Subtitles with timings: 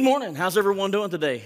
[0.00, 0.34] Good morning.
[0.34, 1.42] How's everyone doing today?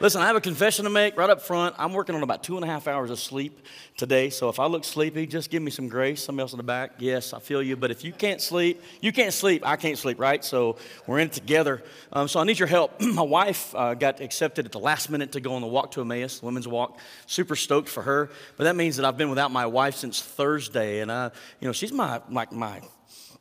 [0.00, 1.74] Listen, I have a confession to make right up front.
[1.78, 3.58] I'm working on about two and a half hours of sleep
[3.96, 4.28] today.
[4.28, 6.22] So if I look sleepy, just give me some grace.
[6.22, 7.78] Somebody else in the back, yes, I feel you.
[7.78, 9.62] But if you can't sleep, you can't sleep.
[9.64, 10.44] I can't sleep, right?
[10.44, 11.82] So we're in it together.
[12.12, 13.00] Um, so I need your help.
[13.00, 16.02] My wife uh, got accepted at the last minute to go on the walk to
[16.02, 16.98] Emmaus, women's walk.
[17.24, 18.28] Super stoked for her.
[18.58, 21.72] But that means that I've been without my wife since Thursday, and I, you know,
[21.72, 22.82] she's my like my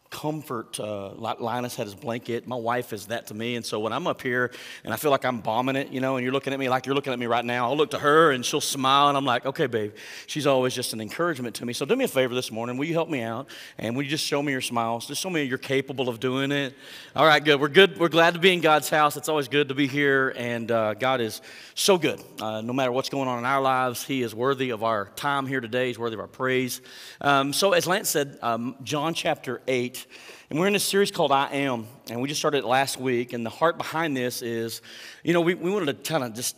[0.09, 0.79] comfort.
[0.79, 2.47] Uh, Linus had his blanket.
[2.47, 3.55] My wife is that to me.
[3.55, 4.51] And so when I'm up here
[4.83, 6.85] and I feel like I'm bombing it, you know, and you're looking at me like
[6.85, 9.25] you're looking at me right now, I'll look to her and she'll smile and I'm
[9.25, 9.93] like, okay, babe.
[10.27, 11.73] She's always just an encouragement to me.
[11.73, 12.77] So do me a favor this morning.
[12.77, 13.49] Will you help me out?
[13.77, 15.07] And will you just show me your smiles?
[15.07, 16.73] Just show me you're capable of doing it.
[17.15, 17.61] All right, good.
[17.61, 17.99] We're good.
[17.99, 19.15] We're glad to be in God's house.
[19.15, 20.33] It's always good to be here.
[20.35, 21.41] And uh, God is
[21.75, 22.21] so good.
[22.41, 25.45] Uh, no matter what's going on in our lives, He is worthy of our time
[25.45, 25.87] here today.
[25.87, 26.81] He's worthy of our praise.
[27.21, 29.98] Um, so as Lance said, um, John chapter 8,
[30.49, 33.33] and we're in a series called I Am, and we just started last week.
[33.33, 34.81] And the heart behind this is,
[35.23, 36.55] you know, we, we wanted to kind of just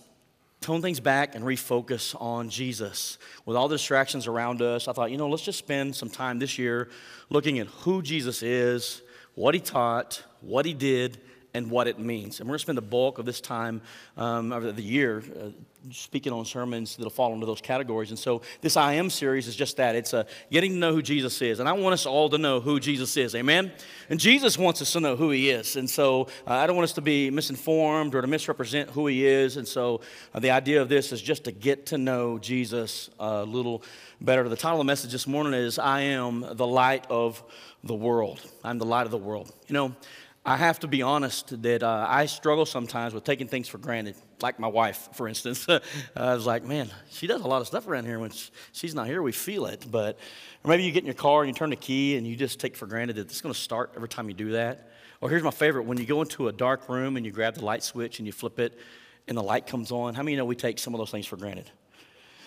[0.61, 3.17] tone things back and refocus on Jesus.
[3.45, 6.39] With all the distractions around us, I thought, you know, let's just spend some time
[6.39, 6.89] this year
[7.30, 9.02] looking at who Jesus is,
[9.36, 11.19] what he taught, what he did,
[11.53, 12.39] and what it means.
[12.39, 13.81] And we're going to spend the bulk of this time
[14.17, 15.50] um, of the year uh,
[15.90, 18.12] speaking on sermons that'll fall into those categories.
[18.12, 19.96] And so this I Am series is just that.
[19.96, 21.60] It's a getting to know who Jesus is.
[21.60, 23.34] And I want us all to know who Jesus is.
[23.36, 23.72] Amen?
[24.09, 25.76] And Jesus wants us to know who he is.
[25.76, 29.26] And so uh, I don't want us to be misinformed or to misrepresent who he
[29.26, 29.58] is.
[29.58, 30.02] And so
[30.34, 33.84] uh, the idea of this is just to get to know Jesus a little
[34.20, 34.48] better.
[34.48, 37.42] The title of the message this morning is I Am the Light of
[37.84, 38.40] the World.
[38.64, 39.52] I'm the light of the world.
[39.68, 39.96] You know,
[40.44, 44.16] I have to be honest that uh, I struggle sometimes with taking things for granted,
[44.41, 45.68] like my wife, for instance.
[46.16, 48.18] I was like, man, she does a lot of stuff around here.
[48.18, 48.31] When
[48.72, 49.85] she's not here, we feel it.
[49.90, 50.18] But
[50.63, 52.59] or maybe you get in your car and you turn the key and you just
[52.59, 54.90] take for granted that it's going to start every time you do that.
[55.22, 57.63] Or here's my favorite when you go into a dark room and you grab the
[57.63, 58.80] light switch and you flip it
[59.28, 60.16] and the light comes on.
[60.16, 61.69] How many know we take some of those things for granted?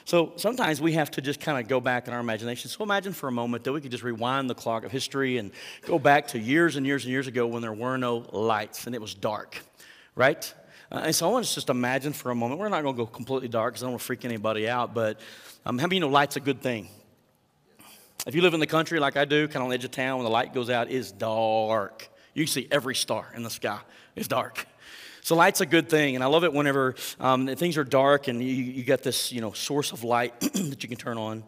[0.07, 2.69] So sometimes we have to just kind of go back in our imagination.
[2.69, 5.51] So imagine for a moment that we could just rewind the clock of history and
[5.87, 8.95] go back to years and years and years ago when there were no lights and
[8.95, 9.63] it was dark,
[10.15, 10.53] right?
[10.93, 12.61] Uh, and so I want us just imagine for a moment.
[12.61, 14.93] We're not going to go completely dark because I don't want to freak anybody out,
[14.93, 15.21] but
[15.65, 16.89] um, how you know light's a good thing?
[18.27, 19.91] If you live in the country like I do, kind of on the edge of
[19.91, 22.09] town, when the light goes out, it's dark.
[22.35, 23.81] You can see every star in the sky.
[24.17, 24.67] It's dark.
[25.25, 28.43] So light's a good thing, and I love it whenever um, things are dark and
[28.43, 31.43] you, you get this, you know, source of light that you can turn on.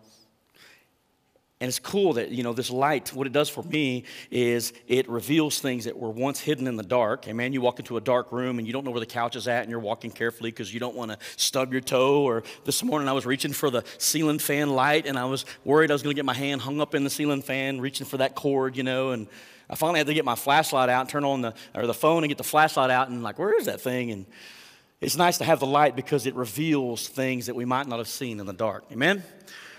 [1.60, 5.06] And it's cool that, you know, this light, what it does for me is it
[5.10, 7.26] reveals things that were once hidden in the dark.
[7.26, 9.36] And man, you walk into a dark room and you don't know where the couch
[9.36, 12.22] is at and you're walking carefully because you don't want to stub your toe.
[12.22, 15.91] Or this morning I was reaching for the ceiling fan light and I was worried
[15.91, 18.16] I was going to get my hand hung up in the ceiling fan, reaching for
[18.16, 19.26] that cord, you know, and
[19.69, 22.28] I finally had to get my flashlight out, turn on the, or the phone and
[22.28, 24.12] get the flashlight out and like, where is that thing?
[24.12, 24.27] And
[25.00, 28.09] it's nice to have the light because it reveals things that we might not have
[28.09, 28.84] seen in the dark.
[28.93, 29.22] Amen?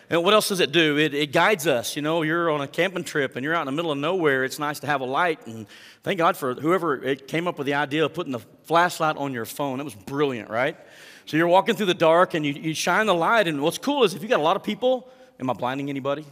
[0.09, 0.97] And what else does it do?
[0.97, 1.95] It, it guides us.
[1.95, 4.45] You know, you're on a camping trip and you're out in the middle of nowhere.
[4.45, 5.45] It's nice to have a light.
[5.47, 5.67] And
[6.03, 9.33] thank God for whoever it came up with the idea of putting the flashlight on
[9.33, 9.79] your phone.
[9.79, 10.77] That was brilliant, right?
[11.25, 13.47] So you're walking through the dark and you, you shine the light.
[13.47, 15.09] And what's cool is if you got a lot of people,
[15.41, 16.25] am I blinding anybody?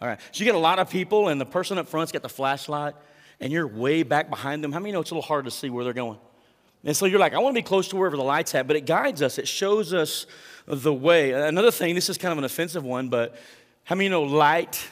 [0.00, 0.20] All right.
[0.32, 2.94] So you get a lot of people, and the person up front's got the flashlight,
[3.40, 4.72] and you're way back behind them.
[4.72, 6.18] How many know it's a little hard to see where they're going?
[6.84, 8.76] And so you're like, I want to be close to wherever the light's at, but
[8.76, 10.26] it guides us, it shows us
[10.66, 11.32] the way.
[11.32, 13.36] Another thing, this is kind of an offensive one, but
[13.84, 14.84] how many know light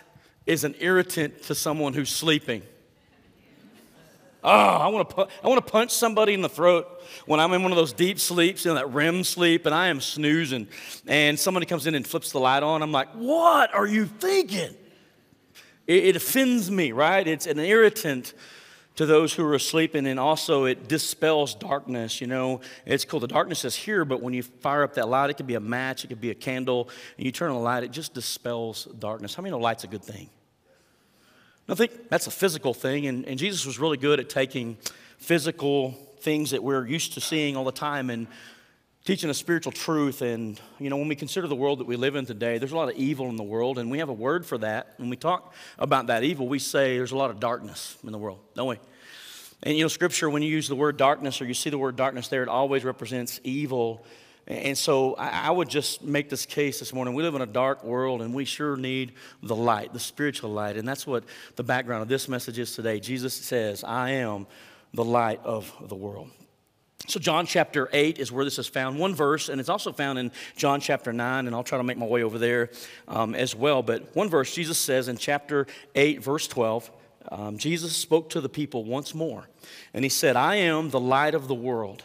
[0.47, 2.63] is an irritant to someone who's sleeping?
[4.43, 6.87] Oh, I want to I want to punch somebody in the throat
[7.25, 9.89] when I'm in one of those deep sleeps, you know, that REM sleep, and I
[9.89, 10.69] am snoozing,
[11.07, 12.83] and somebody comes in and flips the light on.
[12.83, 14.75] I'm like, what are you thinking?
[15.87, 17.27] It, it offends me, right?
[17.27, 18.35] It's an irritant
[18.97, 22.21] to those who are asleep, and then also it dispels darkness.
[22.21, 23.19] You know, it's cool.
[23.19, 25.61] The darkness is here, but when you fire up that light, it could be a
[25.61, 28.85] match, it could be a candle, and you turn on the light, it just dispels
[28.99, 29.35] darkness.
[29.35, 30.31] How many know light's a good thing?
[31.69, 34.77] I think that's a physical thing, and, and Jesus was really good at taking
[35.19, 38.27] physical things that we're used to seeing all the time and
[39.05, 40.23] teaching a spiritual truth.
[40.23, 42.77] And, you know, when we consider the world that we live in today, there's a
[42.77, 44.95] lot of evil in the world, and we have a word for that.
[44.97, 48.19] When we talk about that evil, we say there's a lot of darkness in the
[48.19, 48.79] world, don't we?
[49.63, 51.97] And, you know, scripture, when you use the word darkness or you see the word
[51.97, 54.05] darkness there, it always represents evil.
[54.47, 57.15] And so I would just make this case this morning.
[57.15, 59.13] We live in a dark world and we sure need
[59.43, 60.77] the light, the spiritual light.
[60.77, 61.25] And that's what
[61.57, 63.01] the background of this message is today.
[63.01, 64.47] Jesus says, I am
[64.93, 66.29] the light of the world.
[67.07, 68.99] So, John chapter 8 is where this is found.
[68.99, 71.99] One verse, and it's also found in John chapter 9, and I'll try to make
[71.99, 72.71] my way over there
[73.09, 73.83] um, as well.
[73.83, 76.91] But one verse, Jesus says in chapter 8, verse 12,
[77.31, 79.47] um, Jesus spoke to the people once more,
[79.93, 82.03] and he said, I am the light of the world.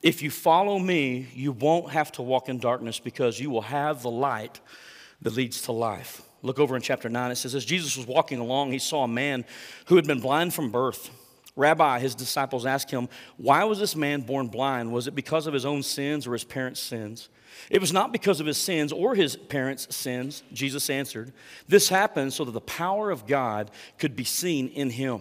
[0.00, 4.02] If you follow me, you won't have to walk in darkness because you will have
[4.02, 4.60] the light
[5.20, 6.22] that leads to life.
[6.42, 7.30] Look over in chapter 9.
[7.32, 9.44] It says, As Jesus was walking along, he saw a man
[9.86, 11.10] who had been blind from birth.
[11.58, 14.92] Rabbi, his disciples asked him, Why was this man born blind?
[14.92, 17.28] Was it because of his own sins or his parents' sins?
[17.68, 21.32] It was not because of his sins or his parents' sins, Jesus answered.
[21.66, 25.20] This happened so that the power of God could be seen in him.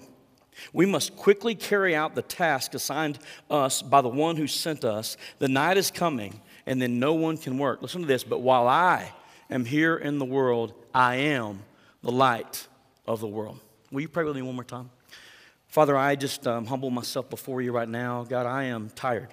[0.73, 3.17] We must quickly carry out the task assigned
[3.49, 5.17] us by the one who sent us.
[5.39, 7.81] The night is coming, and then no one can work.
[7.81, 8.23] Listen to this.
[8.23, 9.11] But while I
[9.49, 11.63] am here in the world, I am
[12.03, 12.67] the light
[13.07, 13.59] of the world.
[13.91, 14.91] Will you pray with me one more time?
[15.77, 18.24] Father, I just um, humble myself before you right now.
[18.24, 19.31] God, I am tired.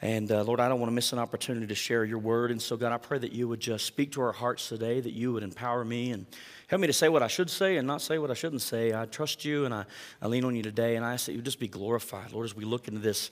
[0.00, 2.50] And uh, Lord, I don't want to miss an opportunity to share your word.
[2.50, 5.12] And so, God, I pray that you would just speak to our hearts today, that
[5.12, 6.24] you would empower me and
[6.68, 8.94] help me to say what I should say and not say what I shouldn't say.
[8.94, 9.84] I trust you and I,
[10.22, 10.96] I lean on you today.
[10.96, 13.30] And I ask that you just be glorified, Lord, as we look into this,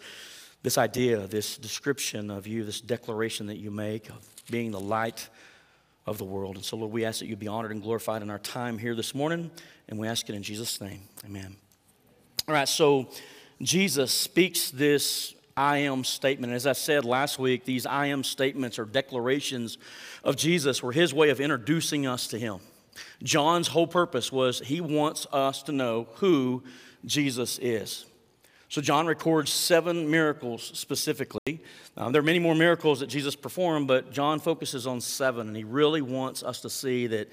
[0.63, 5.27] this idea, this description of you, this declaration that you make of being the light
[6.05, 6.57] of the world.
[6.57, 8.95] And so, Lord, we ask that you be honored and glorified in our time here
[8.95, 9.51] this morning.
[9.89, 11.01] And we ask it in Jesus' name.
[11.25, 11.57] Amen.
[12.51, 13.07] All right, so
[13.63, 16.53] Jesus speaks this I am statement.
[16.53, 19.79] As I said last week, these I am statements or declarations
[20.25, 22.59] of Jesus were his way of introducing us to him.
[23.23, 26.65] John's whole purpose was he wants us to know who
[27.05, 28.05] Jesus is.
[28.69, 31.63] So, John records seven miracles specifically.
[31.97, 35.57] Um, there are many more miracles that Jesus performed, but John focuses on seven, and
[35.57, 37.29] he really wants us to see that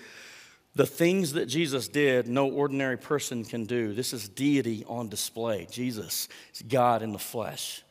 [0.78, 3.94] the things that Jesus did, no ordinary person can do.
[3.94, 5.68] This is deity on display.
[5.72, 7.84] Jesus is God in the flesh.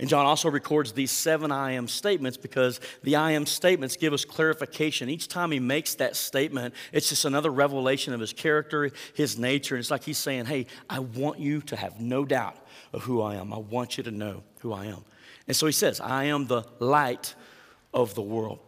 [0.00, 4.12] And John also records these seven I am statements because the I am statements give
[4.12, 5.08] us clarification.
[5.08, 9.76] Each time he makes that statement, it's just another revelation of his character, his nature.
[9.76, 12.56] And it's like he's saying, Hey, I want you to have no doubt
[12.92, 13.52] of who I am.
[13.52, 15.04] I want you to know who I am.
[15.46, 17.36] And so he says, I am the light
[17.92, 18.58] of the world.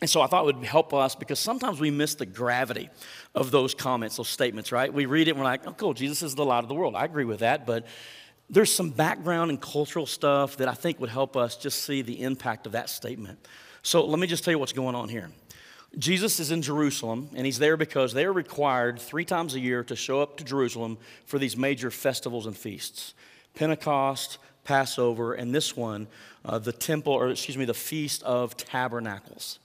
[0.00, 2.90] And so I thought it would help us because sometimes we miss the gravity
[3.34, 4.92] of those comments, those statements, right?
[4.92, 6.94] We read it and we're like, oh, cool, Jesus is the light of the world.
[6.96, 7.64] I agree with that.
[7.64, 7.86] But
[8.50, 12.22] there's some background and cultural stuff that I think would help us just see the
[12.22, 13.46] impact of that statement.
[13.82, 15.30] So let me just tell you what's going on here.
[15.96, 19.84] Jesus is in Jerusalem, and he's there because they are required three times a year
[19.84, 23.14] to show up to Jerusalem for these major festivals and feasts
[23.54, 26.08] Pentecost, Passover, and this one,
[26.44, 29.60] uh, the temple, or excuse me, the Feast of Tabernacles.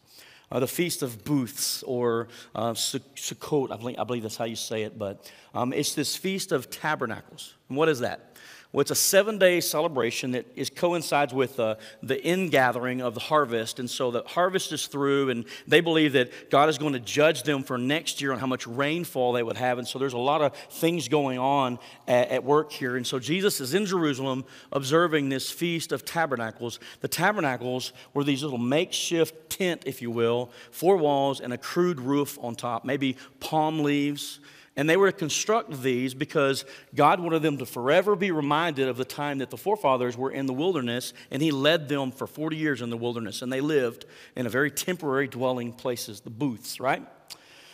[0.52, 4.56] Uh, the Feast of Booths, or uh, Sukkot, I believe, I believe, that's how you
[4.56, 7.54] say it, but um, it's this Feast of Tabernacles.
[7.70, 8.29] And what is that?
[8.72, 13.20] Well, it's a seven day celebration that is, coincides with uh, the ingathering of the
[13.20, 13.80] harvest.
[13.80, 17.42] And so the harvest is through, and they believe that God is going to judge
[17.42, 19.80] them for next year on how much rainfall they would have.
[19.80, 22.96] And so there's a lot of things going on at, at work here.
[22.96, 26.80] And so Jesus is in Jerusalem observing this Feast of Tabernacles.
[27.02, 32.00] The tabernacles were these little makeshift tent, if you will, four walls and a crude
[32.00, 34.40] roof on top, maybe palm leaves.
[34.80, 36.64] And they were to construct these because
[36.96, 40.46] God wanted them to forever be reminded of the time that the forefathers were in
[40.46, 43.42] the wilderness, and He led them for 40 years in the wilderness.
[43.42, 44.06] And they lived
[44.38, 47.06] in a very temporary dwelling places, the booths, right?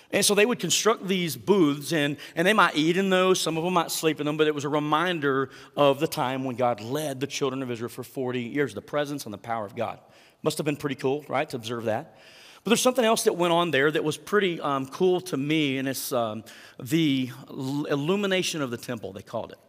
[0.09, 3.55] And so they would construct these booths, and, and they might eat in those, some
[3.55, 6.55] of them might sleep in them, but it was a reminder of the time when
[6.55, 9.75] God led the children of Israel for 40 years, the presence and the power of
[9.75, 9.99] God.
[10.41, 12.17] Must have been pretty cool, right, to observe that.
[12.65, 15.77] But there's something else that went on there that was pretty um, cool to me,
[15.77, 16.43] and it's um,
[16.81, 19.59] the illumination of the temple, they called it.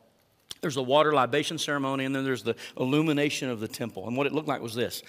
[0.62, 4.08] There's a water libation ceremony, and then there's the illumination of the temple.
[4.08, 5.02] And what it looked like was this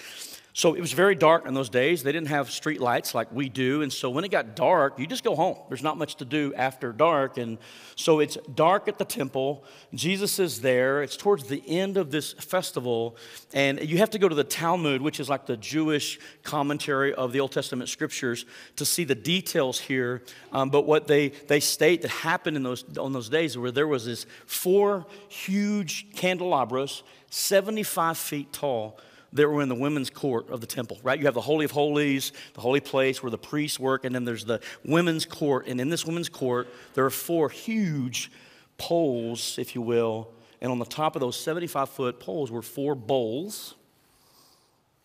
[0.57, 2.01] so it was very dark in those days.
[2.01, 3.83] They didn't have street lights like we do.
[3.83, 5.55] And so when it got dark, you just go home.
[5.69, 7.37] There's not much to do after dark.
[7.37, 7.59] And
[7.95, 9.63] so it's dark at the temple.
[9.93, 11.03] Jesus is there.
[11.03, 13.17] It's towards the end of this festival.
[13.53, 17.33] And you have to go to the Talmud, which is like the Jewish commentary of
[17.33, 18.47] the Old Testament scriptures,
[18.77, 20.23] to see the details here.
[20.51, 23.87] Um, but what they, they state that happened in those, on those days where there
[23.87, 28.99] was this four huge candelabras, 75 feet tall
[29.33, 31.19] that were in the women's court of the temple, right?
[31.19, 34.25] You have the Holy of Holies, the holy place where the priests work, and then
[34.25, 35.67] there's the women's court.
[35.67, 38.31] And in this women's court, there are four huge
[38.77, 40.29] poles, if you will.
[40.61, 43.75] And on the top of those 75 foot poles were four bowls.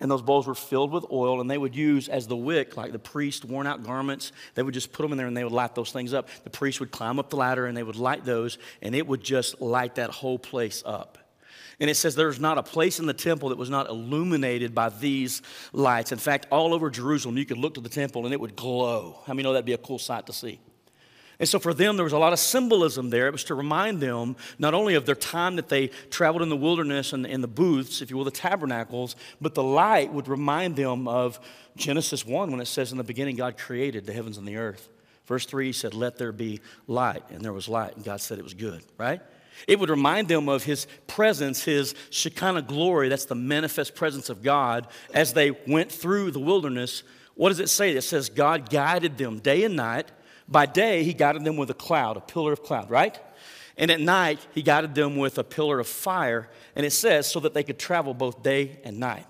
[0.01, 2.91] And those bowls were filled with oil, and they would use as the wick, like
[2.91, 5.53] the priest worn out garments, they would just put them in there and they would
[5.53, 6.29] light those things up.
[6.43, 9.23] The priest would climb up the ladder and they would light those, and it would
[9.23, 11.19] just light that whole place up.
[11.81, 14.89] And it says there's not a place in the temple that was not illuminated by
[14.89, 16.13] these lights.
[16.13, 19.19] In fact, all over Jerusalem, you could look to the temple and it would glow.
[19.27, 20.61] How many know that'd be a cool sight to see?
[21.39, 23.27] And so for them, there was a lot of symbolism there.
[23.27, 26.57] It was to remind them not only of their time that they traveled in the
[26.57, 30.77] wilderness and in the booths, if you will, the tabernacles, but the light would remind
[30.77, 31.41] them of
[31.77, 34.89] Genesis 1 when it says in the beginning, God created the heavens and the earth.
[35.27, 37.25] Verse 3 he said, Let there be light.
[37.31, 37.97] And there was light.
[37.97, 39.21] And God said it was good, right?
[39.69, 43.09] It would remind them of his presence, his Shekinah glory.
[43.09, 47.03] That's the manifest presence of God as they went through the wilderness.
[47.35, 47.95] What does it say?
[47.95, 50.11] It says God guided them day and night
[50.49, 53.19] by day, he guided them with a cloud, a pillar of cloud, right?
[53.77, 56.51] And at night, he guided them with a pillar of fire.
[56.77, 59.27] And it says, so that they could travel both day and night.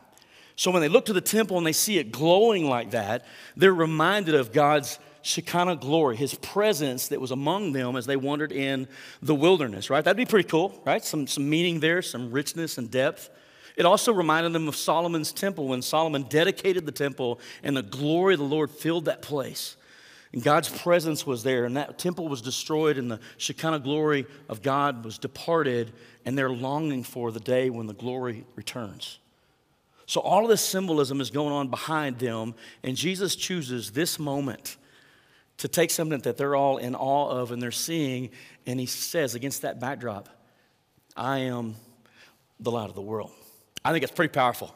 [0.56, 3.24] So when they look to the temple and they see it glowing like that,
[3.56, 8.52] they're reminded of God's Shekinah glory, his presence that was among them as they wandered
[8.52, 8.88] in
[9.22, 10.04] the wilderness, right?
[10.04, 11.02] That'd be pretty cool, right?
[11.02, 13.30] Some, some meaning there, some richness and depth.
[13.76, 18.34] It also reminded them of Solomon's temple when Solomon dedicated the temple and the glory
[18.34, 19.76] of the Lord filled that place.
[20.32, 24.62] And God's presence was there, and that temple was destroyed, and the Shekinah glory of
[24.62, 25.92] God was departed,
[26.24, 29.18] and they're longing for the day when the glory returns.
[30.06, 34.78] So, all of this symbolism is going on behind them, and Jesus chooses this moment
[35.62, 38.30] to take something that they're all in awe of and they're seeing,
[38.66, 40.28] and he says, against that backdrop,
[41.16, 41.76] I am
[42.58, 43.30] the light of the world.
[43.84, 44.74] I think it's pretty powerful.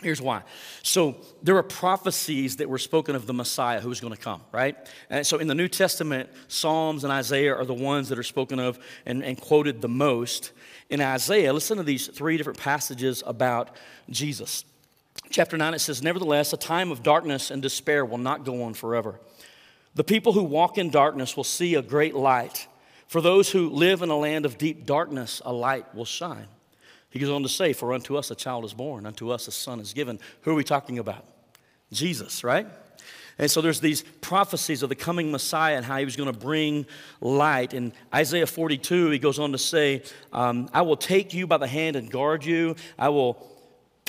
[0.00, 0.42] Here's why.
[0.84, 4.42] So there are prophecies that were spoken of the Messiah who was going to come,
[4.52, 4.76] right?
[5.10, 8.60] And so in the New Testament, Psalms and Isaiah are the ones that are spoken
[8.60, 10.52] of and, and quoted the most.
[10.88, 13.74] In Isaiah, listen to these three different passages about
[14.08, 14.64] Jesus.
[15.30, 18.74] Chapter 9, it says, Nevertheless, a time of darkness and despair will not go on
[18.74, 19.18] forever.
[19.96, 22.68] The people who walk in darkness will see a great light.
[23.08, 26.48] For those who live in a land of deep darkness, a light will shine.
[27.08, 29.52] He goes on to say, For unto us a child is born, unto us a
[29.52, 30.20] son is given.
[30.42, 31.24] Who are we talking about?
[31.90, 32.66] Jesus, right?
[33.38, 36.38] And so there's these prophecies of the coming Messiah and how he was going to
[36.38, 36.84] bring
[37.22, 37.72] light.
[37.72, 41.66] In Isaiah 42, he goes on to say, um, I will take you by the
[41.66, 42.76] hand and guard you.
[42.98, 43.50] I will,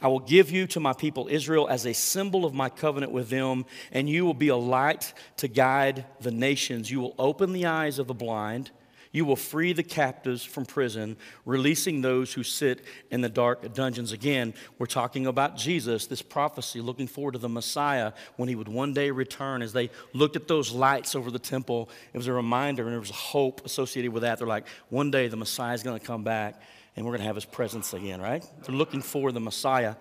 [0.01, 3.29] I will give you to my people Israel as a symbol of my covenant with
[3.29, 6.91] them, and you will be a light to guide the nations.
[6.91, 8.71] You will open the eyes of the blind
[9.11, 14.11] you will free the captives from prison, releasing those who sit in the dark dungeons.
[14.11, 18.67] Again, we're talking about Jesus, this prophecy, looking forward to the Messiah when he would
[18.67, 19.61] one day return.
[19.61, 22.99] As they looked at those lights over the temple, it was a reminder and there
[22.99, 24.37] was hope associated with that.
[24.37, 26.61] They're like, one day the Messiah is going to come back
[26.97, 28.43] and we're going to have his presence again, right?
[28.63, 29.95] They're looking for the Messiah.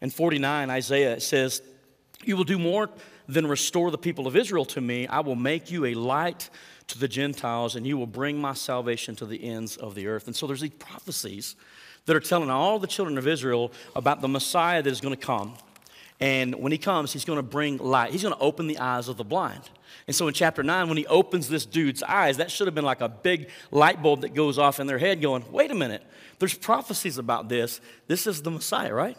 [0.00, 1.60] In 49, Isaiah says,
[2.24, 2.88] You will do more
[3.28, 5.06] than restore the people of Israel to me.
[5.06, 6.48] I will make you a light
[6.88, 10.26] to the Gentiles, and you will bring my salvation to the ends of the earth.
[10.26, 11.54] And so there's these prophecies
[12.06, 15.20] that are telling all the children of Israel about the Messiah that is going to
[15.20, 15.54] come.
[16.18, 18.10] And when he comes, he's going to bring light.
[18.10, 19.68] He's going to open the eyes of the blind.
[20.06, 22.84] And so in chapter 9, when he opens this dude's eyes, that should have been
[22.84, 26.02] like a big light bulb that goes off in their head, going, wait a minute,
[26.38, 27.80] there's prophecies about this.
[28.06, 29.16] This is the Messiah, right?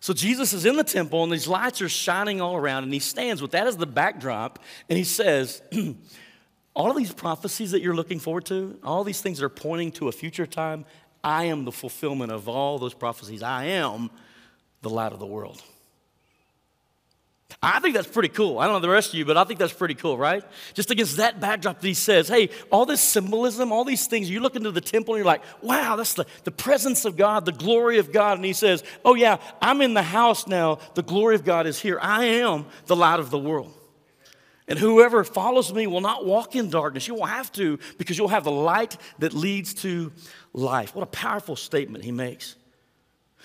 [0.00, 2.98] So Jesus is in the temple, and these lights are shining all around, and he
[2.98, 5.62] stands with that as the backdrop, and he says,
[6.74, 9.92] all of these prophecies that you're looking forward to, all these things that are pointing
[9.92, 10.84] to a future time,
[11.24, 13.42] I am the fulfillment of all those prophecies.
[13.42, 14.10] I am
[14.80, 15.62] the light of the world.
[17.60, 18.58] I think that's pretty cool.
[18.58, 20.44] I don't know the rest of you, but I think that's pretty cool, right?
[20.74, 24.40] Just against that backdrop that he says, hey, all this symbolism, all these things, you
[24.40, 27.52] look into the temple and you're like, wow, that's the, the presence of God, the
[27.52, 28.38] glory of God.
[28.38, 30.78] And he says, oh, yeah, I'm in the house now.
[30.94, 31.98] The glory of God is here.
[32.00, 33.72] I am the light of the world.
[34.68, 37.08] And whoever follows me will not walk in darkness.
[37.08, 40.12] You won't have to because you'll have the light that leads to
[40.52, 40.94] life.
[40.94, 42.56] What a powerful statement he makes.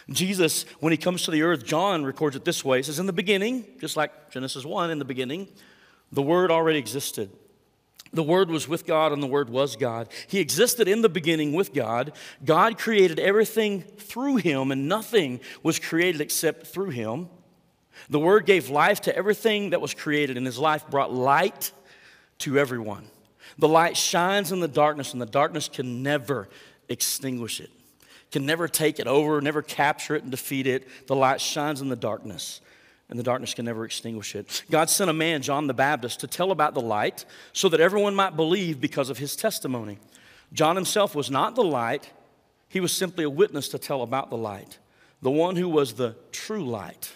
[0.09, 2.79] Jesus, when he comes to the earth, John records it this way.
[2.79, 5.47] He says, In the beginning, just like Genesis 1, in the beginning,
[6.11, 7.29] the Word already existed.
[8.13, 10.07] The Word was with God, and the Word was God.
[10.27, 12.13] He existed in the beginning with God.
[12.45, 17.29] God created everything through him, and nothing was created except through him.
[18.09, 21.71] The Word gave life to everything that was created, and His life brought light
[22.39, 23.07] to everyone.
[23.57, 26.47] The light shines in the darkness, and the darkness can never
[26.89, 27.71] extinguish it,
[28.31, 30.87] can never take it over, never capture it and defeat it.
[31.07, 32.61] The light shines in the darkness,
[33.09, 34.63] and the darkness can never extinguish it.
[34.69, 38.15] God sent a man, John the Baptist, to tell about the light so that everyone
[38.15, 39.97] might believe because of his testimony.
[40.53, 42.11] John himself was not the light,
[42.69, 44.77] he was simply a witness to tell about the light,
[45.21, 47.15] the one who was the true light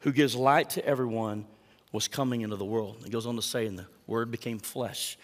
[0.00, 1.44] who gives light to everyone,
[1.92, 2.98] was coming into the world.
[3.02, 5.16] He goes on to say, and the word became flesh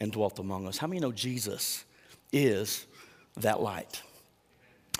[0.00, 0.78] and dwelt among us.
[0.78, 1.84] How many know Jesus
[2.32, 2.86] is
[3.38, 4.02] that light?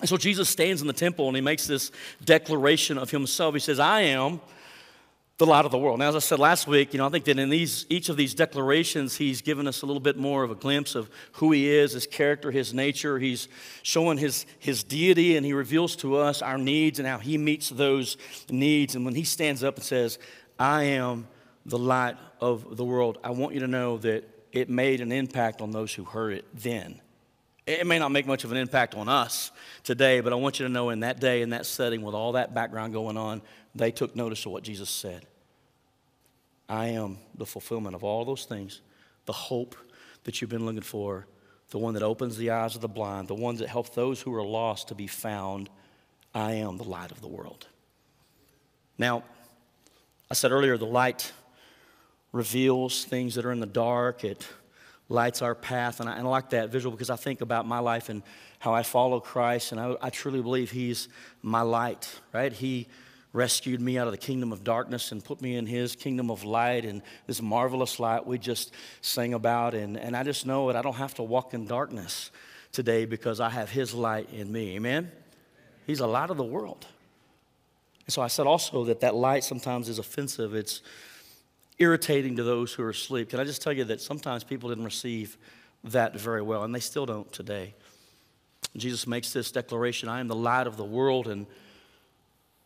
[0.03, 1.93] And so Jesus stands in the temple and he makes this
[2.25, 3.55] declaration of himself.
[3.55, 4.41] He says, I am
[5.39, 6.01] the light of the world.
[6.01, 8.17] Now, as I said last week, you know, I think that in these, each of
[8.17, 11.71] these declarations, he's given us a little bit more of a glimpse of who he
[11.71, 13.21] is, his character, his nature.
[13.21, 13.47] He's
[13.85, 17.69] showing his, his deity, and he reveals to us our needs and how he meets
[17.69, 18.17] those
[18.51, 18.97] needs.
[18.97, 20.19] And when he stands up and says,
[20.59, 21.29] I am
[21.65, 25.63] the light of the world, I want you to know that it made an impact
[25.63, 27.01] on those who heard it then.
[27.67, 29.53] It may not make much of an impact on us
[29.85, 32.33] today, but I want you to know in that day, in that setting, with all
[32.33, 33.41] that background going on,
[33.75, 35.27] they took notice of what Jesus said.
[36.69, 38.81] I am the fulfillment of all those things,
[39.27, 39.77] the hope
[40.25, 41.27] that you've been looking for,
[41.71, 44.35] the one that opens the eyes of the blind, the ones that help those who
[44.35, 45.69] are lost to be found.
[46.35, 47.67] I am the light of the world.
[48.99, 49.23] Now,
[50.31, 51.33] I said earlier, the light
[52.33, 54.25] reveals things that are in the dark.
[54.25, 54.47] It
[55.09, 56.01] lights our path.
[56.01, 58.23] And I, and I, like that visual because I think about my life and
[58.59, 59.73] how I follow Christ.
[59.73, 61.09] And I, I truly believe He's
[61.43, 62.53] my light, right?
[62.53, 62.89] He
[63.33, 66.45] rescued me out of the kingdom of darkness and put me in his kingdom of
[66.45, 69.75] light and this marvelous light we just sang about.
[69.75, 72.31] And, and I just know that I don't have to walk in darkness
[72.73, 74.77] today because I have his light in me.
[74.77, 75.11] Amen?
[75.87, 76.87] He's a light of the world.
[78.07, 80.55] And so I said also that that light sometimes is offensive.
[80.55, 80.83] It's
[81.83, 83.31] irritating to those who are asleep.
[83.31, 85.37] Can I just tell you that sometimes people didn't receive
[85.85, 87.75] that very well, and they still don't today.
[88.77, 91.47] Jesus makes this declaration I am the light of the world, and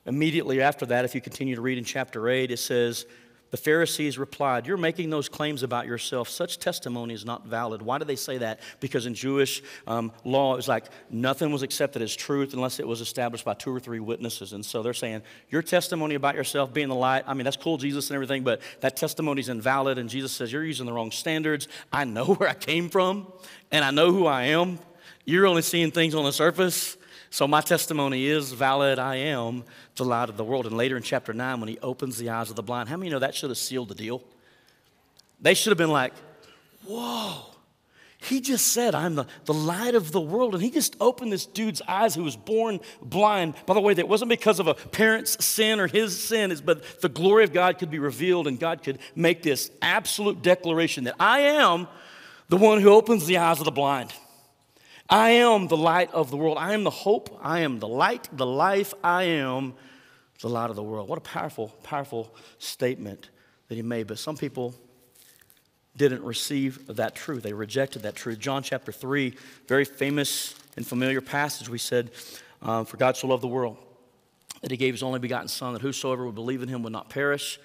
[0.06, 3.06] Immediately after that, if you continue to read in chapter 8, it says,
[3.50, 6.28] The Pharisees replied, You're making those claims about yourself.
[6.28, 7.80] Such testimony is not valid.
[7.80, 8.60] Why do they say that?
[8.80, 12.88] Because in Jewish um, law, it was like nothing was accepted as truth unless it
[12.88, 14.52] was established by two or three witnesses.
[14.52, 17.78] And so they're saying, Your testimony about yourself being the light, I mean, that's cool,
[17.78, 19.98] Jesus, and everything, but that testimony is invalid.
[19.98, 21.68] And Jesus says, You're using the wrong standards.
[21.92, 23.32] I know where I came from,
[23.70, 24.80] and I know who I am.
[25.24, 26.96] You're only seeing things on the surface.
[27.30, 28.98] So my testimony is valid.
[28.98, 29.64] I am
[29.96, 30.66] the light of the world.
[30.66, 33.10] And later in chapter 9, when he opens the eyes of the blind, how many
[33.10, 34.22] know that should have sealed the deal?
[35.40, 36.12] They should have been like,
[36.86, 37.52] whoa.
[38.18, 40.54] He just said, I'm the, the light of the world.
[40.54, 43.54] And he just opened this dude's eyes who was born blind.
[43.66, 47.08] By the way, that wasn't because of a parent's sin or his sin, but the
[47.08, 51.40] glory of God could be revealed and God could make this absolute declaration that I
[51.40, 51.86] am
[52.48, 54.12] the one who opens the eyes of the blind.
[55.08, 56.58] I am the light of the world.
[56.58, 57.38] I am the hope.
[57.42, 58.92] I am the light, the life.
[59.04, 59.74] I am
[60.40, 61.08] the light of the world.
[61.08, 63.30] What a powerful, powerful statement
[63.68, 64.08] that he made.
[64.08, 64.74] But some people
[65.96, 67.42] didn't receive that truth.
[67.42, 68.38] They rejected that truth.
[68.38, 69.34] John chapter 3,
[69.68, 72.10] very famous and familiar passage, we said,
[72.60, 73.78] um, For God so loved the world
[74.62, 77.10] that he gave his only begotten Son, that whosoever would believe in him would not
[77.10, 77.60] perish,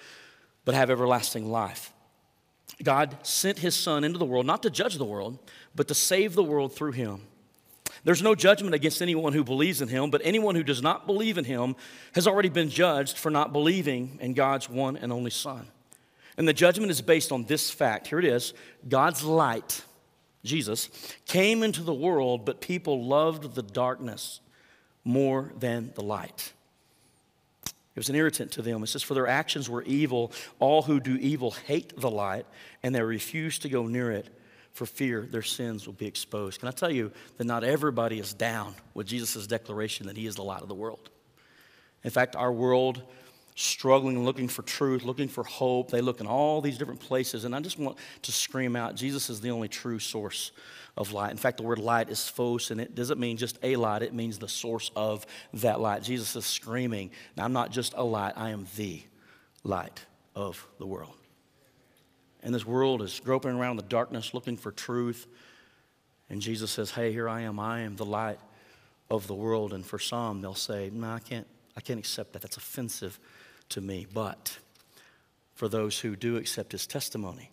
[0.64, 1.92] but have everlasting life.
[2.84, 5.40] God sent his Son into the world, not to judge the world,
[5.76, 7.22] but to save the world through him.
[8.04, 11.38] There's no judgment against anyone who believes in him, but anyone who does not believe
[11.38, 11.76] in him
[12.16, 15.68] has already been judged for not believing in God's one and only Son.
[16.38, 18.08] And the judgment is based on this fact.
[18.08, 18.54] Here it is
[18.88, 19.84] God's light,
[20.44, 20.90] Jesus,
[21.28, 24.40] came into the world, but people loved the darkness
[25.04, 26.54] more than the light.
[27.66, 28.82] It was an irritant to them.
[28.82, 30.32] It says, For their actions were evil.
[30.60, 32.46] All who do evil hate the light,
[32.82, 34.30] and they refuse to go near it
[34.74, 36.60] for fear their sins will be exposed.
[36.60, 40.36] Can I tell you that not everybody is down with Jesus' declaration that he is
[40.36, 41.10] the light of the world?
[42.04, 43.04] In fact, our world,
[43.56, 47.46] struggling, looking for truth, looking for hope, they look in all these different places.
[47.46, 50.52] And I just want to scream out Jesus is the only true source
[50.98, 51.32] of light.
[51.32, 54.14] In fact, the word light is phos, and it doesn't mean just a light, it
[54.14, 56.04] means the source of that light.
[56.04, 59.04] Jesus is screaming, I'm not just a light, I am the
[59.64, 60.06] light
[60.36, 61.21] of the world.
[62.44, 65.28] And this world is groping around the darkness looking for truth.
[66.30, 67.60] And Jesus says, Hey, here I am.
[67.60, 68.40] I am the light
[69.10, 69.74] of the world.
[69.74, 72.42] And for some, they'll say, No, I can't, I can't accept that.
[72.42, 73.20] That's offensive
[73.70, 74.08] to me.
[74.12, 74.58] But
[75.54, 77.52] for those who do accept his testimony,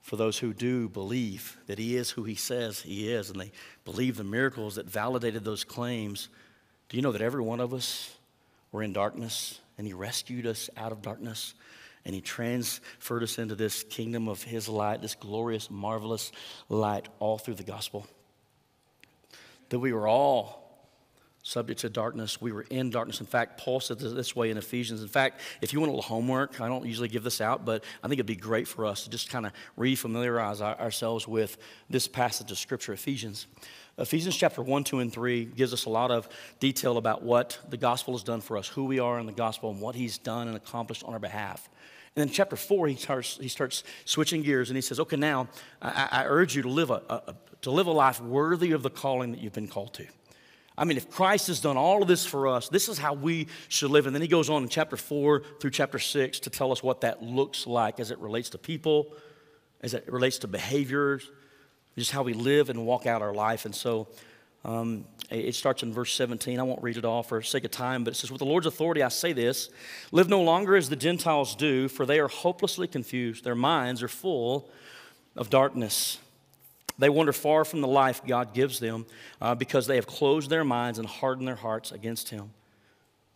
[0.00, 3.52] for those who do believe that he is who he says he is, and they
[3.84, 6.30] believe the miracles that validated those claims,
[6.88, 8.16] do you know that every one of us
[8.72, 11.52] were in darkness and he rescued us out of darkness?
[12.04, 16.32] And he transferred us into this kingdom of his light, this glorious, marvelous
[16.68, 18.06] light, all through the gospel.
[19.68, 20.67] That we were all
[21.48, 22.42] subject to darkness.
[22.42, 23.20] We were in darkness.
[23.20, 25.00] In fact, Paul said this way in Ephesians.
[25.00, 27.84] In fact, if you want a little homework, I don't usually give this out, but
[28.02, 31.56] I think it'd be great for us to just kind of refamiliarize ourselves with
[31.88, 33.46] this passage of Scripture, Ephesians.
[33.96, 36.28] Ephesians chapter 1, 2, and 3 gives us a lot of
[36.60, 39.70] detail about what the gospel has done for us, who we are in the gospel,
[39.70, 41.70] and what he's done and accomplished on our behalf.
[42.14, 45.48] And then chapter four, he starts, he starts switching gears and he says, Okay, now
[45.80, 48.90] I, I urge you to live a, a, to live a life worthy of the
[48.90, 50.06] calling that you've been called to.
[50.78, 53.48] I mean, if Christ has done all of this for us, this is how we
[53.68, 54.06] should live.
[54.06, 57.00] And then he goes on in chapter 4 through chapter 6 to tell us what
[57.00, 59.12] that looks like as it relates to people,
[59.80, 61.28] as it relates to behaviors,
[61.96, 63.64] just how we live and walk out our life.
[63.64, 64.06] And so
[64.64, 66.60] um, it starts in verse 17.
[66.60, 68.66] I won't read it all for sake of time, but it says, With the Lord's
[68.66, 69.70] authority, I say this
[70.12, 73.42] live no longer as the Gentiles do, for they are hopelessly confused.
[73.42, 74.70] Their minds are full
[75.36, 76.18] of darkness.
[76.98, 79.06] They wander far from the life God gives them
[79.40, 82.50] uh, because they have closed their minds and hardened their hearts against Him.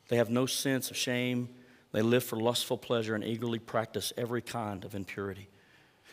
[0.09, 1.49] They have no sense of shame.
[1.93, 5.49] They live for lustful pleasure and eagerly practice every kind of impurity.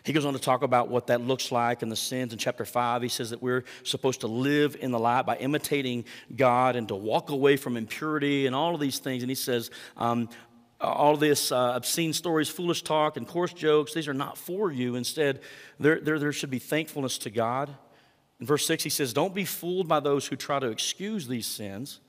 [0.03, 2.65] He goes on to talk about what that looks like and the sins in chapter
[2.65, 3.01] 5.
[3.01, 6.95] He says that we're supposed to live in the light by imitating God and to
[6.95, 9.23] walk away from impurity and all of these things.
[9.23, 10.29] And he says, um,
[10.81, 14.95] all this uh, obscene stories, foolish talk, and coarse jokes, these are not for you.
[14.95, 15.41] Instead,
[15.79, 17.69] there, there, there should be thankfulness to God.
[18.39, 21.47] In verse 6, he says, Don't be fooled by those who try to excuse these
[21.47, 21.99] sins,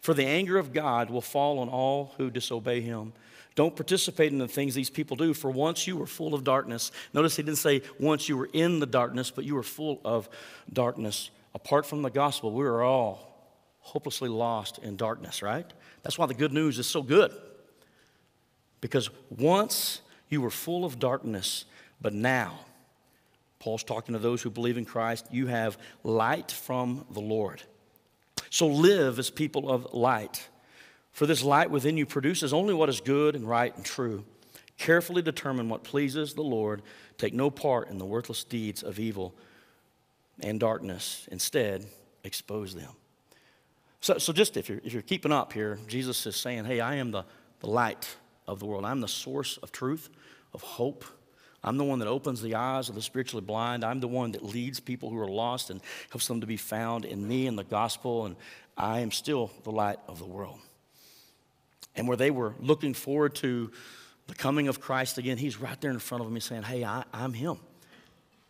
[0.00, 3.12] for the anger of God will fall on all who disobey him.
[3.54, 6.92] Don't participate in the things these people do, for once you were full of darkness.
[7.12, 10.28] Notice he didn't say once you were in the darkness, but you were full of
[10.72, 11.30] darkness.
[11.54, 13.28] Apart from the gospel, we are all
[13.80, 15.66] hopelessly lost in darkness, right?
[16.02, 17.32] That's why the good news is so good.
[18.80, 21.64] Because once you were full of darkness,
[22.00, 22.60] but now,
[23.58, 27.62] Paul's talking to those who believe in Christ, you have light from the Lord.
[28.50, 30.48] So live as people of light.
[31.12, 34.24] For this light within you produces only what is good and right and true.
[34.76, 36.82] Carefully determine what pleases the Lord.
[37.18, 39.34] Take no part in the worthless deeds of evil
[40.40, 41.26] and darkness.
[41.32, 41.84] Instead,
[42.22, 42.92] expose them.
[44.00, 46.94] So, so just if you're, if you're keeping up here, Jesus is saying, Hey, I
[46.94, 47.24] am the,
[47.58, 48.16] the light
[48.48, 48.84] of the world.
[48.84, 50.08] I'm the source of truth,
[50.52, 51.04] of hope.
[51.62, 53.84] I'm the one that opens the eyes of the spiritually blind.
[53.84, 55.80] I'm the one that leads people who are lost and
[56.10, 58.26] helps them to be found in me and the gospel.
[58.26, 58.36] And
[58.76, 60.58] I am still the light of the world.
[61.94, 63.70] And where they were looking forward to
[64.28, 66.34] the coming of Christ again, he's right there in front of them.
[66.34, 67.58] He's saying, Hey, I, am him.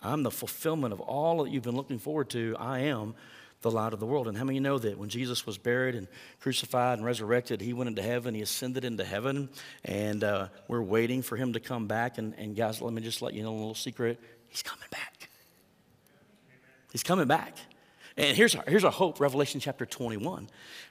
[0.03, 2.55] I'm the fulfillment of all that you've been looking forward to.
[2.59, 3.15] I am
[3.61, 4.29] the light of the world.
[4.29, 6.07] And how many know that when Jesus was buried and
[6.41, 9.49] crucified and resurrected, he went into heaven, he ascended into heaven,
[9.85, 12.19] and uh, we're waiting for him to come back.
[12.19, 15.29] And, and guys, let me just let you know a little secret he's coming back.
[16.93, 17.57] He's coming back.
[18.17, 20.49] And here's our, here's our hope Revelation chapter 21.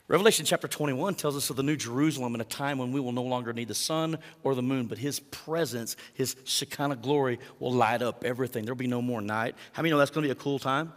[0.08, 3.12] Revelation chapter 21 tells us of the New Jerusalem in a time when we will
[3.12, 7.74] no longer need the sun or the moon, but His presence, His Shekinah glory will
[7.74, 8.64] light up everything.
[8.64, 9.56] There'll be no more night.
[9.74, 10.94] How many know that's going to be a cool time?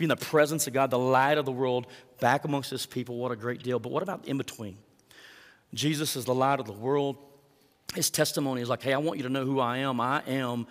[0.00, 1.86] Be in the presence of God, the light of the world,
[2.20, 3.18] back amongst his people.
[3.18, 3.78] What a great deal.
[3.78, 4.78] But what about in between?
[5.74, 7.18] Jesus is the light of the world.
[7.94, 10.00] His testimony is like, hey, I want you to know who I am.
[10.00, 10.66] I am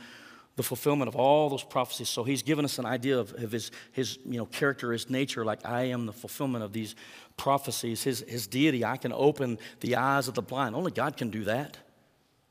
[0.55, 2.09] the fulfillment of all those prophecies.
[2.09, 5.45] So he's given us an idea of, of, his, his you know, character, his nature,
[5.45, 6.95] like I am the fulfillment of these
[7.37, 8.01] prophecies.
[8.01, 10.75] His, his deity, I can open the eyes of the blind.
[10.75, 11.77] Only God can do that.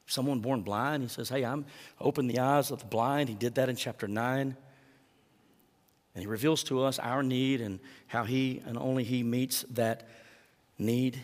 [0.07, 1.67] Someone born blind, he says, hey, I'm
[2.01, 3.29] open the eyes of the blind.
[3.29, 4.57] He did that in chapter 9.
[6.15, 10.09] And he reveals to us our need and how he and only he meets that
[10.79, 11.19] need.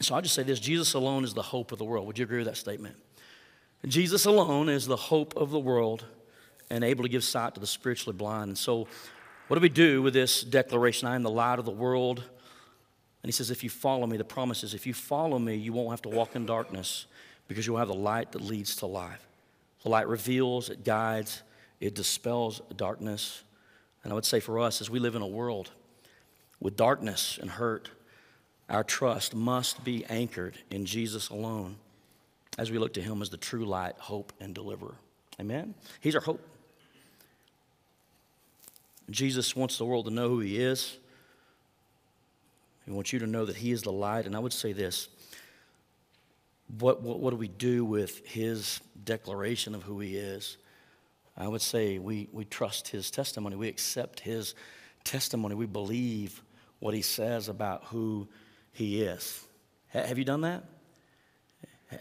[0.00, 2.06] So I'll just say this Jesus alone is the hope of the world.
[2.06, 2.96] Would you agree with that statement?
[3.86, 6.04] Jesus alone is the hope of the world
[6.70, 8.48] and able to give sight to the spiritually blind.
[8.48, 8.88] And so,
[9.48, 11.06] what do we do with this declaration?
[11.06, 12.20] I am the light of the world.
[13.22, 15.72] And he says, if you follow me, the promise is if you follow me, you
[15.72, 17.06] won't have to walk in darkness
[17.46, 19.26] because you'll have the light that leads to life.
[19.82, 21.42] The light reveals, it guides,
[21.80, 23.42] it dispels darkness.
[24.04, 25.70] And I would say for us, as we live in a world
[26.60, 27.90] with darkness and hurt,
[28.68, 31.76] our trust must be anchored in Jesus alone
[32.56, 34.94] as we look to Him as the true light, hope, and deliverer.
[35.40, 35.74] Amen?
[36.00, 36.40] He's our hope.
[39.10, 40.98] Jesus wants the world to know who He is.
[42.84, 44.26] He wants you to know that He is the light.
[44.26, 45.08] And I would say this
[46.78, 50.56] what, what, what do we do with His declaration of who He is?
[51.36, 53.56] I would say we, we trust his testimony.
[53.56, 54.54] We accept his
[55.02, 55.54] testimony.
[55.54, 56.42] We believe
[56.78, 58.28] what he says about who
[58.72, 59.44] he is.
[59.88, 60.64] have you done that?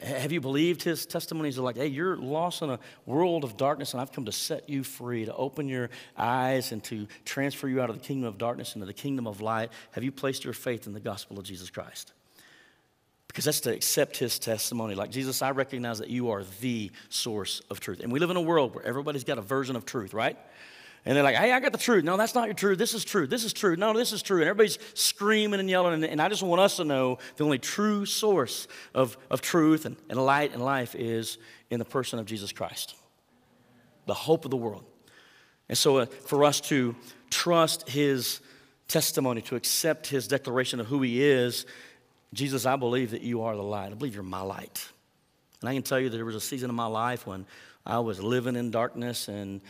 [0.02, 3.94] have you believed his testimonies are like, hey, you're lost in a world of darkness,
[3.94, 7.82] and I've come to set you free, to open your eyes, and to transfer you
[7.82, 9.72] out of the kingdom of darkness into the kingdom of light?
[9.92, 12.14] Have you placed your faith in the gospel of Jesus Christ?
[13.34, 14.94] Because that's to accept his testimony.
[14.94, 18.00] Like, Jesus, I recognize that you are the source of truth.
[18.00, 20.38] And we live in a world where everybody's got a version of truth, right?
[21.04, 22.04] And they're like, hey, I got the truth.
[22.04, 22.78] No, that's not your truth.
[22.78, 23.26] This is true.
[23.26, 23.76] This is true.
[23.76, 24.38] No, this is true.
[24.38, 25.96] And everybody's screaming and yelling.
[25.96, 29.86] And, and I just want us to know the only true source of, of truth
[29.86, 31.40] and, and light and life is
[31.72, 32.94] in the person of Jesus Christ,
[34.06, 34.86] the hope of the world.
[35.70, 36.96] And so, uh, for us to
[37.32, 38.42] trust his
[38.88, 41.66] testimony, to accept his declaration of who he is,
[42.34, 43.92] Jesus, I believe that you are the light.
[43.92, 44.88] I believe you're my light.
[45.62, 47.46] And I can tell you that there was a season of my life when
[47.86, 49.62] I was living in darkness and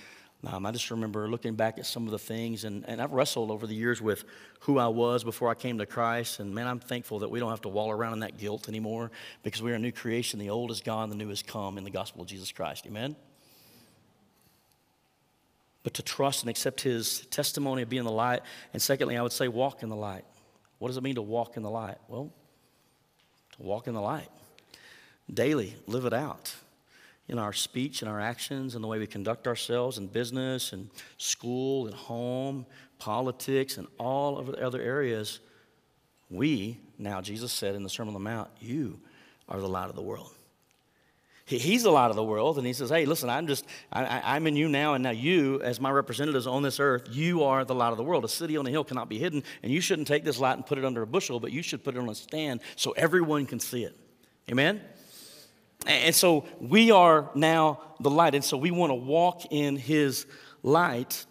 [0.45, 3.49] um, I just remember looking back at some of the things, and, and I've wrestled
[3.49, 4.25] over the years with
[4.61, 6.41] who I was before I came to Christ.
[6.41, 9.09] And man, I'm thankful that we don't have to wallow around in that guilt anymore
[9.41, 10.39] because we're a new creation.
[10.39, 12.85] The old is gone, the new has come in the gospel of Jesus Christ.
[12.85, 13.15] Amen?
[15.83, 18.41] But to trust and accept his testimony of being the light.
[18.73, 20.25] And secondly, I would say walk in the light.
[20.77, 21.97] What does it mean to walk in the light?
[22.09, 22.33] Well,
[23.57, 24.29] walk in the light.
[25.31, 26.53] Daily, live it out
[27.27, 30.89] in our speech and our actions and the way we conduct ourselves in business and
[31.17, 32.65] school and home,
[32.99, 35.39] politics, and all of the other areas,
[36.29, 38.99] we, now Jesus said in the Sermon on the Mount, you
[39.47, 40.33] are the light of the world.
[41.45, 44.47] He's the light of the world, and he says, Hey, listen, I'm just, I, am
[44.47, 47.75] in you now, and now you, as my representatives on this earth, you are the
[47.75, 48.23] light of the world.
[48.23, 50.65] A city on a hill cannot be hidden, and you shouldn't take this light and
[50.65, 53.45] put it under a bushel, but you should put it on a stand so everyone
[53.45, 53.97] can see it.
[54.49, 54.81] Amen?
[55.85, 58.35] And so we are now the light.
[58.35, 60.25] And so we want to walk in his
[60.61, 61.25] light.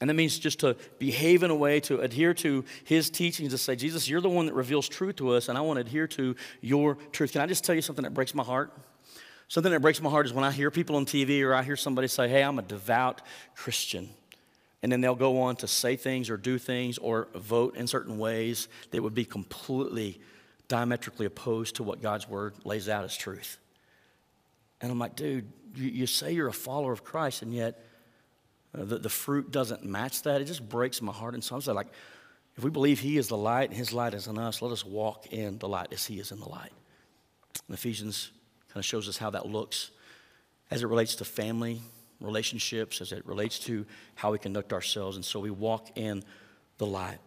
[0.00, 3.58] And that means just to behave in a way to adhere to his teachings, to
[3.58, 6.06] say, Jesus, you're the one that reveals truth to us, and I want to adhere
[6.08, 7.32] to your truth.
[7.32, 8.72] Can I just tell you something that breaks my heart?
[9.48, 11.76] Something that breaks my heart is when I hear people on TV or I hear
[11.76, 13.22] somebody say, Hey, I'm a devout
[13.54, 14.08] Christian.
[14.82, 18.18] And then they'll go on to say things or do things or vote in certain
[18.18, 20.20] ways that would be completely
[20.68, 23.58] diametrically opposed to what God's word lays out as truth.
[24.80, 27.82] And I'm like, dude, you, you say you're a follower of Christ, and yet
[28.78, 30.40] uh, the, the fruit doesn't match that.
[30.40, 31.34] It just breaks my heart.
[31.34, 31.88] And so I'm like,
[32.56, 34.84] if we believe He is the light and His light is in us, let us
[34.84, 36.72] walk in the light as He is in the light.
[37.66, 38.30] And Ephesians
[38.74, 39.92] kind of shows us how that looks
[40.68, 41.80] as it relates to family
[42.20, 45.14] relationships, as it relates to how we conduct ourselves.
[45.14, 46.24] And so we walk in
[46.78, 47.18] the light.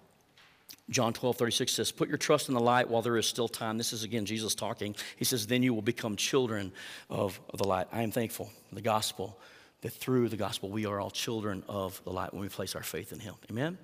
[0.90, 3.78] John 12, 36 says, Put your trust in the light while there is still time.
[3.78, 4.94] This is again Jesus talking.
[5.16, 6.74] He says, Then you will become children
[7.10, 7.88] of the light.
[7.94, 9.40] I am thankful, the gospel,
[9.82, 12.84] that through the gospel we are all children of the light when we place our
[12.84, 13.36] faith in Him.
[13.50, 13.78] Amen?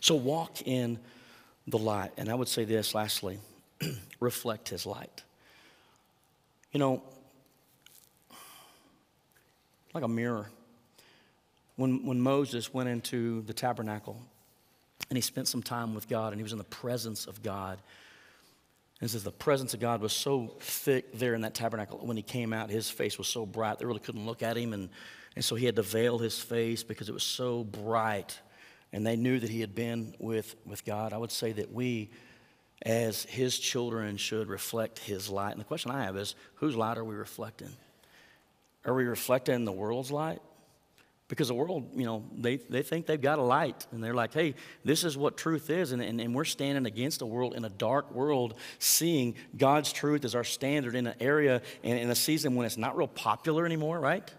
[0.00, 0.98] So walk in
[1.68, 2.10] the light.
[2.16, 3.38] And I would say this lastly
[4.20, 5.22] reflect His light.
[6.72, 7.02] You know,
[9.94, 10.50] like a mirror.
[11.76, 14.20] When, when Moses went into the tabernacle,
[15.10, 17.78] and he spent some time with God, and he was in the presence of God.
[19.00, 21.98] And it says the presence of God was so thick there in that tabernacle.
[21.98, 24.72] When he came out, his face was so bright, they really couldn't look at him.
[24.72, 24.90] And,
[25.36, 28.38] and so he had to veil his face because it was so bright.
[28.92, 31.12] And they knew that he had been with, with God.
[31.12, 32.10] I would say that we,
[32.82, 35.52] as his children, should reflect his light.
[35.52, 37.72] And the question I have is whose light are we reflecting?
[38.84, 40.40] Are we reflecting the world's light?
[41.28, 44.32] Because the world, you know, they, they think they've got a light and they're like,
[44.32, 45.92] hey, this is what truth is.
[45.92, 50.24] And, and, and we're standing against a world in a dark world, seeing God's truth
[50.24, 53.66] as our standard in an area and in a season when it's not real popular
[53.66, 54.32] anymore, right?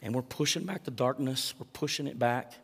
[0.00, 2.54] And we're pushing back the darkness, we're pushing it back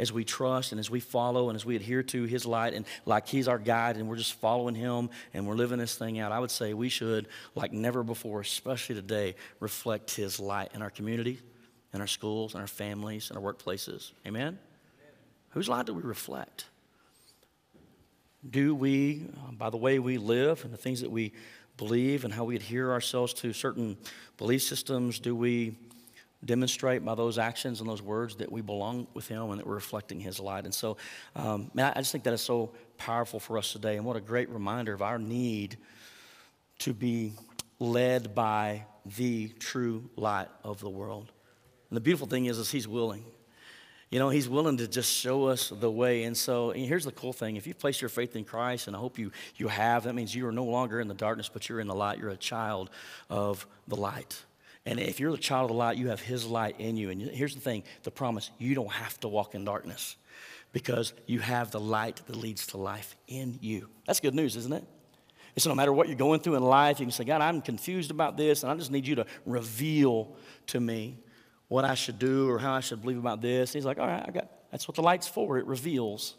[0.00, 2.84] as we trust and as we follow and as we adhere to His light and
[3.06, 6.32] like He's our guide and we're just following Him and we're living this thing out.
[6.32, 10.90] I would say we should, like never before, especially today, reflect His light in our
[10.90, 11.38] community
[11.92, 14.12] in our schools, in our families, in our workplaces.
[14.26, 14.42] Amen?
[14.42, 14.58] Amen.
[15.50, 16.66] Whose light do we reflect?
[18.48, 21.32] Do we, by the way we live and the things that we
[21.76, 23.96] believe and how we adhere ourselves to certain
[24.38, 25.76] belief systems, do we
[26.44, 29.74] demonstrate by those actions and those words that we belong with Him and that we're
[29.74, 30.64] reflecting His light?
[30.64, 30.96] And so,
[31.36, 33.96] um, man, I just think that is so powerful for us today.
[33.96, 35.76] And what a great reminder of our need
[36.80, 37.34] to be
[37.78, 38.84] led by
[39.16, 41.32] the true light of the world.
[41.88, 43.24] And the beautiful thing is, is he's willing.
[44.10, 46.24] You know, he's willing to just show us the way.
[46.24, 47.56] And so and here's the cool thing.
[47.56, 50.34] If you've placed your faith in Christ, and I hope you, you have, that means
[50.34, 52.18] you are no longer in the darkness, but you're in the light.
[52.18, 52.90] You're a child
[53.28, 54.42] of the light.
[54.90, 57.10] And if you're the child of the light, you have his light in you.
[57.10, 60.16] And here's the thing the promise you don't have to walk in darkness
[60.72, 63.88] because you have the light that leads to life in you.
[64.04, 64.82] That's good news, isn't it?
[65.54, 67.60] And so no matter what you're going through in life, you can say, God, I'm
[67.60, 70.34] confused about this, and I just need you to reveal
[70.68, 71.18] to me
[71.68, 73.70] what I should do or how I should believe about this.
[73.70, 75.58] And He's like, all right, I got, that's what the light's for.
[75.58, 76.34] It reveals.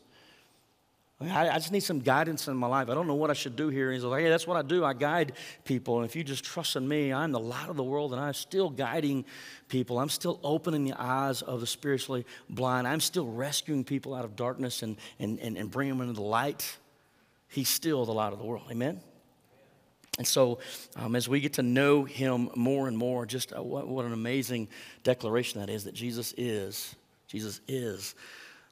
[1.30, 2.90] I, just need some guidance in my life.
[2.90, 3.92] I don't know what I should do here.
[3.92, 4.84] he's like, hey, that's what I do.
[4.84, 5.34] I guide
[5.66, 5.98] people.
[5.98, 8.34] And if you just trust in me, I'm the light of the world and I'm
[8.34, 9.26] still guiding
[9.68, 10.00] people.
[10.00, 12.88] I'm still opening the eyes of the spiritually blind.
[12.88, 16.28] I'm still rescuing people out of darkness and, and, and, and bringing them into the
[16.28, 16.78] light.
[17.50, 18.66] He's still the light of the world.
[18.72, 19.02] Amen?
[20.18, 20.60] And so,
[20.96, 24.14] um, as we get to know him more and more, just uh, what, what an
[24.14, 24.70] amazing
[25.04, 26.96] declaration that is that Jesus is,
[27.28, 28.16] Jesus is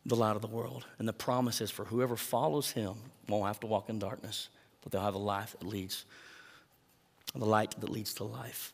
[0.09, 0.85] the light of the world.
[0.97, 2.95] And the promise is for whoever follows him
[3.27, 4.49] won't have to walk in darkness,
[4.81, 6.05] but they'll have a life that leads,
[7.33, 8.73] the light that leads to life.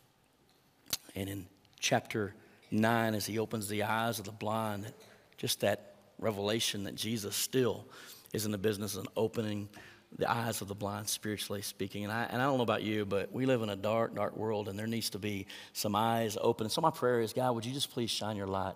[1.15, 1.45] And in
[1.79, 2.33] chapter
[2.71, 4.91] 9, as he opens the eyes of the blind,
[5.37, 7.85] just that revelation that Jesus still
[8.33, 9.69] is in the business of opening
[10.17, 12.05] the eyes of the blind, spiritually speaking.
[12.05, 14.37] And I, and I don't know about you, but we live in a dark, dark
[14.37, 16.65] world, and there needs to be some eyes open.
[16.65, 18.75] And so my prayer is, God, would you just please shine your light?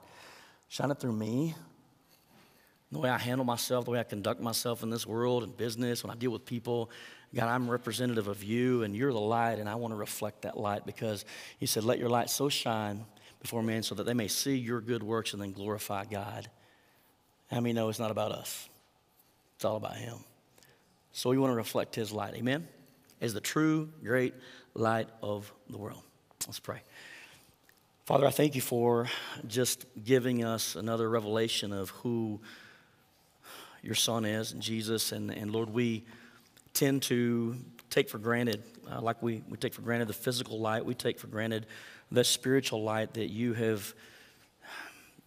[0.68, 1.56] Shine it through me,
[2.92, 6.04] the way I handle myself, the way I conduct myself in this world and business,
[6.04, 6.90] when I deal with people.
[7.36, 10.58] God, I'm representative of you, and you're the light, and I want to reflect that
[10.58, 11.26] light because
[11.60, 13.06] you said, Let your light so shine
[13.42, 16.50] before men so that they may see your good works and then glorify God.
[17.52, 18.68] How many know it's not about us?
[19.56, 20.18] It's all about Him.
[21.12, 22.34] So we want to reflect His light.
[22.36, 22.68] Amen?
[23.22, 24.34] As the true, great
[24.74, 26.02] light of the world.
[26.48, 26.82] Let's pray.
[28.06, 29.08] Father, I thank you for
[29.48, 32.40] just giving us another revelation of who
[33.82, 35.12] your son is, and Jesus.
[35.12, 36.06] And, and Lord, we
[36.74, 37.56] tend to
[37.90, 41.20] take for granted, uh, like we, we take for granted the physical light, we take
[41.20, 41.66] for granted
[42.12, 43.94] the spiritual light that you have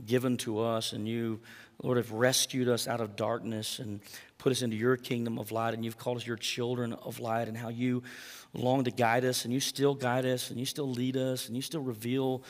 [0.07, 1.41] given to us, and you,
[1.83, 4.01] Lord, have rescued us out of darkness and
[4.39, 7.49] put us into your kingdom of light, and you've called us your children of light,
[7.49, 8.03] and how you
[8.53, 11.57] long to guide us, and you still guide us, and you still lead us, and
[11.57, 12.43] you still reveal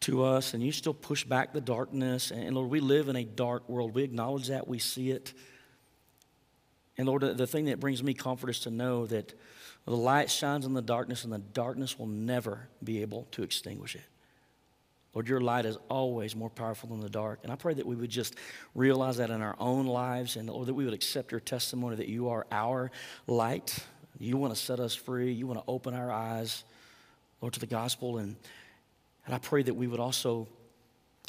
[0.00, 2.30] to us, and you still push back the darkness.
[2.30, 3.94] And Lord, we live in a dark world.
[3.94, 5.32] We acknowledge that, we see it.
[6.96, 9.34] And Lord, the thing that brings me comfort is to know that
[9.84, 13.94] the light shines in the darkness, and the darkness will never be able to extinguish
[13.94, 14.02] it.
[15.14, 17.40] Lord, your light is always more powerful than the dark.
[17.42, 18.34] And I pray that we would just
[18.74, 22.08] realize that in our own lives, and Lord, that we would accept your testimony that
[22.08, 22.90] you are our
[23.26, 23.78] light.
[24.18, 26.64] You want to set us free, you want to open our eyes,
[27.40, 28.18] Lord, to the gospel.
[28.18, 28.36] And
[29.28, 30.48] and I pray that we would also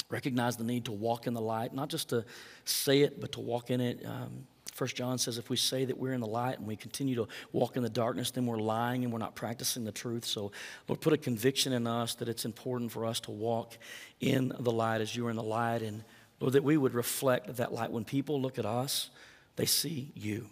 [0.08, 2.24] recognize the need to walk in the light, not just to
[2.64, 4.02] say it, but to walk in it.
[4.06, 7.14] Um, First John says if we say that we're in the light and we continue
[7.16, 10.24] to walk in the darkness, then we're lying and we're not practicing the truth.
[10.24, 10.50] So,
[10.88, 13.76] Lord, put a conviction in us that it's important for us to walk
[14.18, 15.82] in the light as you are in the light.
[15.82, 16.02] And,
[16.40, 17.92] Lord, that we would reflect that light.
[17.92, 19.10] When people look at us,
[19.56, 20.46] they see you,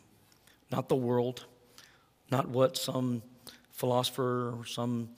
[0.70, 1.46] not the world,
[2.30, 3.22] not what some
[3.70, 5.08] philosopher or some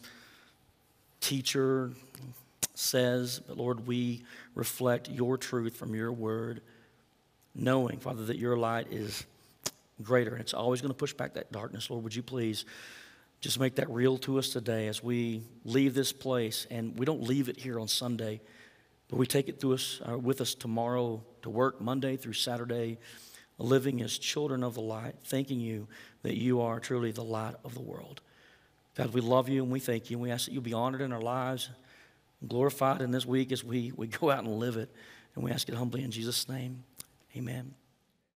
[1.20, 1.92] teacher
[2.74, 6.62] says, but Lord, we reflect your truth from your word,
[7.54, 9.24] knowing, Father, that your light is
[10.02, 11.90] greater and it's always going to push back that darkness.
[11.90, 12.64] Lord, would you please
[13.40, 17.22] just make that real to us today as we leave this place and we don't
[17.22, 18.40] leave it here on Sunday,
[19.09, 22.98] but we take it through us, uh, with us tomorrow to work, Monday through Saturday,
[23.59, 25.87] living as children of the light, thanking you
[26.22, 28.20] that you are truly the light of the world.
[28.96, 30.16] God, we love you and we thank you.
[30.16, 31.70] And we ask that you be honored in our lives,
[32.46, 34.90] glorified in this week as we, we go out and live it.
[35.35, 36.85] And we ask it humbly in Jesus' name.
[37.37, 37.74] Amen.